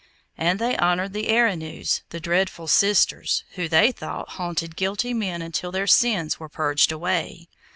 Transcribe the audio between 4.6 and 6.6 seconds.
guilty men until their sins were